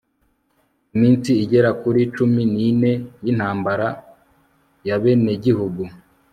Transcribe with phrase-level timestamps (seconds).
[0.93, 2.91] Iminsi igera kuri cumi nine
[3.23, 3.87] yintambara
[4.87, 5.83] yabenegihugu